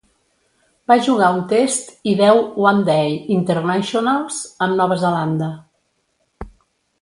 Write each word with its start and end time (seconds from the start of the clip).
Va 0.91 0.95
jugar 1.07 1.27
un 1.33 1.43
test 1.51 1.91
i 2.11 2.15
deu 2.21 2.41
One 2.69 2.81
Day 2.87 3.13
Internationals 3.37 4.41
amb 4.67 4.77
Nova 4.81 4.99
Zelanda. 5.05 5.51